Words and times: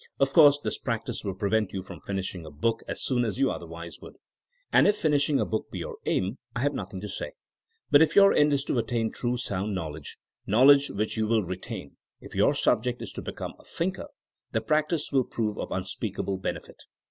Of 0.19 0.33
course 0.33 0.59
this 0.59 0.79
prac 0.79 1.05
tice 1.05 1.23
will 1.23 1.35
prevent 1.35 1.73
you 1.73 1.83
from 1.83 2.01
finishing 2.01 2.43
a 2.43 2.49
book 2.49 2.81
as 2.87 3.03
soon 3.03 3.23
as 3.23 3.37
you 3.39 3.51
otherwise 3.51 3.99
would. 4.01 4.15
And 4.73 4.87
if 4.87 4.97
finishing 4.97 5.39
a 5.39 5.45
book 5.45 5.69
be 5.69 5.77
your 5.77 5.97
aim, 6.07 6.39
I 6.55 6.61
have 6.61 6.73
nothing 6.73 6.99
to 7.01 7.07
say. 7.07 7.33
But 7.91 8.01
if 8.01 8.15
your 8.15 8.33
end 8.33 8.51
is 8.51 8.63
to 8.63 8.79
attain 8.79 9.11
true, 9.11 9.37
sound 9.37 9.75
knowledge, 9.75 10.17
knowledge 10.47 10.89
which 10.89 11.17
you 11.17 11.27
will 11.27 11.43
retain; 11.43 11.97
if 12.19 12.33
your 12.33 12.55
object 12.65 12.99
is 13.03 13.11
to 13.11 13.21
become 13.21 13.53
a 13.59 13.63
thinker, 13.63 14.07
the 14.53 14.61
practice 14.61 15.11
will 15.11 15.23
prove 15.23 15.59
of 15.59 15.69
unspeakable 15.71 16.37
benefit. 16.39 16.81